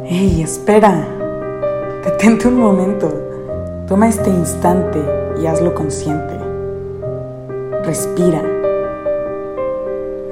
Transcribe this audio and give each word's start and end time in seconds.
¡Ey, 0.00 0.42
espera! 0.42 1.06
Detente 2.02 2.48
un 2.48 2.58
momento. 2.58 3.12
Toma 3.86 4.08
este 4.08 4.30
instante 4.30 4.98
y 5.38 5.46
hazlo 5.46 5.74
consciente. 5.74 6.34
Respira. 7.84 8.40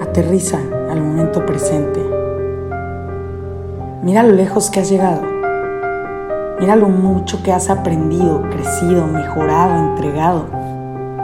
Aterriza 0.00 0.58
al 0.90 1.02
momento 1.02 1.44
presente. 1.44 2.00
Mira 4.02 4.22
lo 4.22 4.32
lejos 4.32 4.70
que 4.70 4.80
has 4.80 4.88
llegado. 4.88 5.20
Mira 6.58 6.74
lo 6.74 6.88
mucho 6.88 7.42
que 7.42 7.52
has 7.52 7.68
aprendido, 7.68 8.42
crecido, 8.50 9.06
mejorado, 9.06 9.90
entregado. 9.90 10.46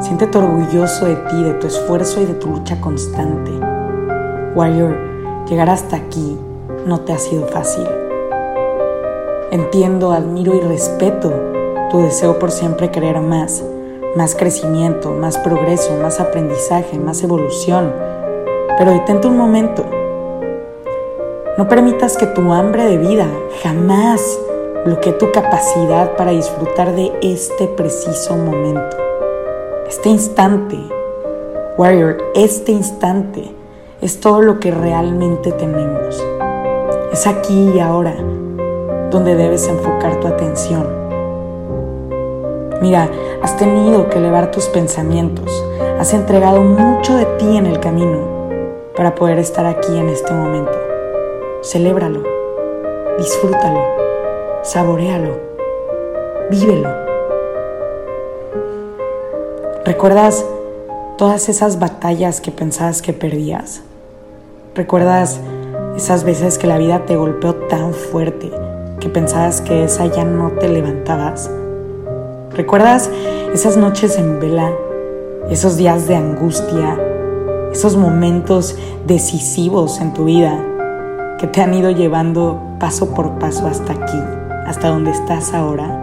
Siéntete 0.00 0.36
orgulloso 0.36 1.06
de 1.06 1.16
ti, 1.16 1.42
de 1.42 1.54
tu 1.54 1.68
esfuerzo 1.68 2.20
y 2.20 2.26
de 2.26 2.34
tu 2.34 2.48
lucha 2.50 2.78
constante. 2.82 3.50
Warrior, 4.54 4.94
llegar 5.48 5.70
hasta 5.70 5.96
aquí 5.96 6.38
no 6.86 7.00
te 7.00 7.14
ha 7.14 7.18
sido 7.18 7.46
fácil. 7.46 7.86
Entiendo, 9.56 10.12
admiro 10.12 10.54
y 10.54 10.60
respeto 10.60 11.32
tu 11.90 12.00
deseo 12.00 12.38
por 12.38 12.50
siempre 12.50 12.90
querer 12.90 13.22
más, 13.22 13.64
más 14.14 14.34
crecimiento, 14.34 15.12
más 15.12 15.38
progreso, 15.38 15.94
más 16.02 16.20
aprendizaje, 16.20 16.98
más 16.98 17.22
evolución. 17.22 17.90
Pero 18.76 18.90
detente 18.90 19.28
un 19.28 19.38
momento. 19.38 19.82
No 21.56 21.66
permitas 21.68 22.18
que 22.18 22.26
tu 22.26 22.52
hambre 22.52 22.84
de 22.84 22.98
vida 22.98 23.26
jamás 23.62 24.38
bloquee 24.84 25.14
tu 25.14 25.32
capacidad 25.32 26.14
para 26.16 26.32
disfrutar 26.32 26.94
de 26.94 27.12
este 27.22 27.66
preciso 27.66 28.36
momento. 28.36 28.94
Este 29.88 30.10
instante, 30.10 30.76
Warrior, 31.78 32.18
este 32.34 32.72
instante 32.72 33.50
es 34.02 34.20
todo 34.20 34.42
lo 34.42 34.60
que 34.60 34.70
realmente 34.70 35.50
tenemos. 35.52 36.22
Es 37.10 37.26
aquí 37.26 37.70
y 37.74 37.80
ahora 37.80 38.14
donde 39.16 39.34
debes 39.34 39.66
enfocar 39.66 40.20
tu 40.20 40.26
atención. 40.26 40.86
Mira, 42.82 43.08
has 43.40 43.56
tenido 43.56 44.10
que 44.10 44.18
elevar 44.18 44.50
tus 44.50 44.66
pensamientos, 44.66 45.64
has 45.98 46.12
entregado 46.12 46.60
mucho 46.60 47.16
de 47.16 47.24
ti 47.38 47.56
en 47.56 47.64
el 47.64 47.80
camino 47.80 48.18
para 48.94 49.14
poder 49.14 49.38
estar 49.38 49.64
aquí 49.64 49.96
en 49.96 50.10
este 50.10 50.34
momento. 50.34 50.78
Celébralo, 51.62 52.24
disfrútalo, 53.16 53.80
saborealo, 54.62 55.38
vívelo. 56.50 56.90
¿Recuerdas 59.86 60.44
todas 61.16 61.48
esas 61.48 61.78
batallas 61.78 62.42
que 62.42 62.50
pensabas 62.50 63.00
que 63.00 63.14
perdías? 63.14 63.80
¿Recuerdas 64.74 65.40
esas 65.96 66.22
veces 66.22 66.58
que 66.58 66.66
la 66.66 66.76
vida 66.76 67.06
te 67.06 67.16
golpeó 67.16 67.54
tan 67.54 67.94
fuerte 67.94 68.52
pensabas 69.08 69.60
que 69.60 69.84
esa 69.84 70.06
ya 70.06 70.24
no 70.24 70.50
te 70.52 70.68
levantabas? 70.68 71.50
¿Recuerdas 72.52 73.10
esas 73.52 73.76
noches 73.76 74.18
en 74.18 74.40
vela, 74.40 74.72
esos 75.50 75.76
días 75.76 76.08
de 76.08 76.16
angustia, 76.16 76.98
esos 77.72 77.96
momentos 77.96 78.78
decisivos 79.06 80.00
en 80.00 80.14
tu 80.14 80.24
vida 80.24 80.64
que 81.38 81.46
te 81.46 81.60
han 81.60 81.74
ido 81.74 81.90
llevando 81.90 82.60
paso 82.80 83.14
por 83.14 83.38
paso 83.38 83.66
hasta 83.66 83.92
aquí, 83.92 84.20
hasta 84.66 84.88
donde 84.88 85.10
estás 85.10 85.52
ahora? 85.52 86.02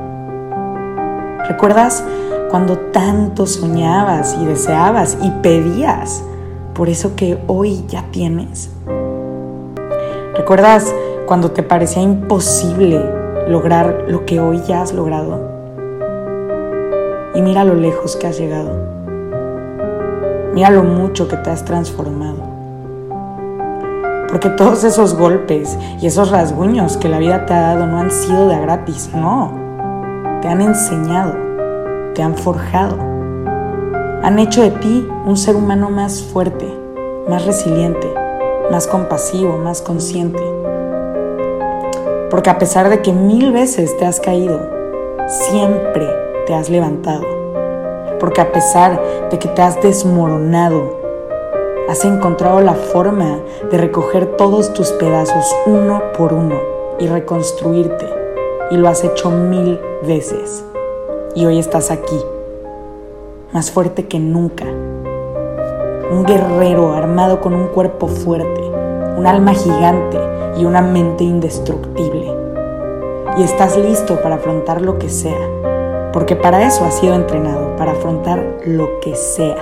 ¿Recuerdas 1.48 2.04
cuando 2.50 2.78
tanto 2.78 3.48
soñabas 3.48 4.38
y 4.40 4.46
deseabas 4.46 5.18
y 5.22 5.32
pedías 5.42 6.24
por 6.74 6.90
eso 6.90 7.16
que 7.16 7.40
hoy 7.48 7.84
ya 7.88 8.06
tienes? 8.12 8.70
¿Recuerdas 10.36 10.94
cuando 11.26 11.52
te 11.52 11.64
parecía 11.64 12.02
imposible 12.02 13.04
lograr 13.48 14.06
lo 14.08 14.26
que 14.26 14.40
hoy 14.40 14.62
ya 14.68 14.82
has 14.82 14.94
logrado? 14.94 15.40
Y 17.36 17.42
mira 17.42 17.64
lo 17.64 17.74
lejos 17.74 18.16
que 18.16 18.28
has 18.28 18.38
llegado. 18.38 18.72
Mira 20.54 20.70
lo 20.70 20.84
mucho 20.84 21.28
que 21.28 21.38
te 21.38 21.50
has 21.50 21.66
transformado. 21.66 22.38
Porque 24.30 24.50
todos 24.50 24.84
esos 24.84 25.18
golpes 25.18 25.78
y 26.00 26.08
esos 26.08 26.32
rasguños 26.32 26.98
que 26.98 27.10
la 27.10 27.20
vida 27.20 27.46
te 27.46 27.54
ha 27.54 27.62
dado 27.62 27.88
no 27.88 28.00
han 28.00 28.12
sido 28.12 28.48
de 28.48 28.60
gratis, 28.60 29.10
no. 29.14 29.52
Te 30.42 30.48
han 30.48 30.62
enseñado, 30.62 31.34
te 32.14 32.22
han 32.22 32.36
forjado. 32.36 32.98
Han 34.24 34.40
hecho 34.40 34.62
de 34.62 34.72
ti 34.72 35.08
un 35.26 35.38
ser 35.38 35.56
humano 35.56 35.90
más 35.90 36.22
fuerte, 36.22 36.68
más 37.30 37.46
resiliente, 37.46 38.14
más 38.72 38.88
compasivo, 38.88 39.58
más 39.58 39.82
consciente. 39.82 40.44
Porque 42.34 42.50
a 42.50 42.58
pesar 42.58 42.90
de 42.90 43.04
que 43.04 43.14
mil 43.14 43.52
veces 43.52 43.96
te 43.98 44.08
has 44.08 44.20
caído, 44.20 44.60
siempre 45.28 46.10
te 46.48 46.56
has 46.56 46.68
levantado. 46.68 47.22
Porque 48.20 48.42
a 48.42 48.52
pesar 48.52 49.00
de 49.30 49.38
que 49.38 49.48
te 49.50 49.62
has 49.62 49.80
desmoronado, 49.84 51.00
has 51.88 52.04
encontrado 52.06 52.60
la 52.62 52.74
forma 52.74 53.38
de 53.70 53.78
recoger 53.78 54.36
todos 54.36 54.74
tus 54.74 54.90
pedazos 54.94 55.46
uno 55.68 56.02
por 56.18 56.34
uno 56.34 56.56
y 56.98 57.06
reconstruirte. 57.06 58.10
Y 58.72 58.78
lo 58.78 58.90
has 58.90 59.04
hecho 59.04 59.30
mil 59.30 59.80
veces. 60.02 60.66
Y 61.36 61.46
hoy 61.46 61.60
estás 61.60 61.92
aquí, 61.92 62.20
más 63.52 63.70
fuerte 63.70 64.08
que 64.08 64.18
nunca 64.18 64.66
un 64.66 66.24
guerrero 66.26 66.94
armado 66.94 67.42
con 67.42 67.54
un 67.54 67.68
cuerpo 67.68 68.08
fuerte, 68.08 68.62
un 69.18 69.28
alma 69.28 69.54
gigante 69.54 70.18
y 70.58 70.66
una 70.66 70.82
mente 70.82 71.24
indestructible. 71.24 72.03
Y 73.36 73.42
estás 73.42 73.76
listo 73.78 74.22
para 74.22 74.36
afrontar 74.36 74.82
lo 74.82 75.00
que 75.00 75.10
sea, 75.10 75.50
porque 76.14 76.36
para 76.36 76.68
eso 76.68 76.86
has 76.86 77.00
sido 77.00 77.16
entrenado, 77.16 77.76
para 77.78 77.94
afrontar 77.94 78.60
lo 78.66 79.00
que 79.00 79.16
sea. 79.16 79.58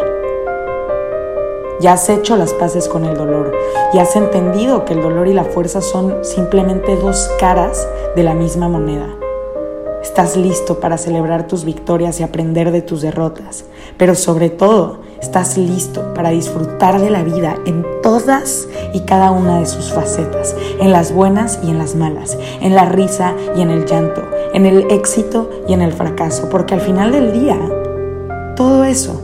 Ya 1.80 1.94
has 1.94 2.10
hecho 2.10 2.36
las 2.36 2.54
paces 2.54 2.90
con 2.90 3.06
el 3.06 3.16
dolor 3.16 3.54
y 3.94 4.00
has 4.00 4.16
entendido 4.18 4.84
que 4.84 4.94
el 4.94 5.02
dolor 5.02 5.28
y 5.28 5.34
la 5.34 5.46
fuerza 5.46 5.82
son 5.82 6.24
simplemente 6.26 6.98
dos 6.98 7.32
caras 7.40 7.88
de 8.14 8.24
la 8.24 8.34
misma 8.34 8.68
moneda. 8.68 9.08
Estás 10.04 10.36
listo 10.36 10.82
para 10.82 10.98
celebrar 10.98 11.48
tus 11.48 11.64
victorias 11.64 12.20
y 12.20 12.24
aprender 12.24 12.72
de 12.72 12.82
tus 12.82 13.02
derrotas, 13.02 13.64
pero 13.98 14.16
sobre 14.16 14.50
todo 14.50 14.98
estás 15.22 15.58
listo 15.58 16.14
para 16.14 16.32
disfrutar 16.32 17.00
de 17.00 17.10
la 17.10 17.24
vida 17.24 17.56
en 17.66 17.86
todas 18.12 18.68
y 18.94 19.00
cada 19.02 19.32
una 19.32 19.60
de 19.60 19.66
sus 19.66 19.94
facetas, 19.94 20.54
en 20.82 20.92
las 20.92 21.14
buenas 21.14 21.60
y 21.64 21.70
en 21.70 21.78
las 21.78 21.96
malas, 21.96 22.38
en 22.60 22.76
la 22.76 22.84
risa 22.84 23.36
y 23.56 23.62
en 23.62 23.70
el 23.70 23.86
llanto, 23.86 24.22
en 24.54 24.66
el 24.66 24.92
éxito 24.92 25.50
y 25.66 25.72
en 25.72 25.82
el 25.82 25.94
fracaso, 25.94 26.50
porque 26.50 26.74
al 26.74 26.82
final 26.82 27.14
del 27.14 27.32
día, 27.32 27.58
todo 28.58 28.84
eso 28.84 29.22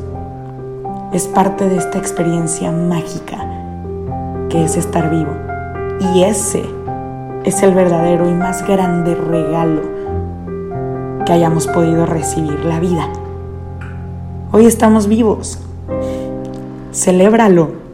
es 1.11 1.27
parte 1.27 1.67
de 1.67 1.75
esta 1.75 1.97
experiencia 1.97 2.71
mágica 2.71 3.37
que 4.49 4.63
es 4.63 4.77
estar 4.77 5.09
vivo. 5.09 5.33
Y 6.13 6.23
ese 6.23 6.63
es 7.43 7.61
el 7.63 7.73
verdadero 7.73 8.29
y 8.29 8.33
más 8.33 8.65
grande 8.65 9.15
regalo 9.15 9.81
que 11.25 11.33
hayamos 11.33 11.67
podido 11.67 12.05
recibir 12.05 12.63
la 12.63 12.79
vida. 12.79 13.09
Hoy 14.53 14.65
estamos 14.65 15.07
vivos. 15.07 15.59
Celébralo. 16.93 17.86